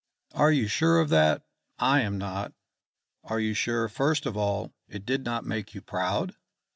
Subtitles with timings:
[0.33, 1.43] "Are you sure of that?
[1.77, 2.53] I am not.
[3.23, 6.35] Are you sure, first of all, it did not make you proud?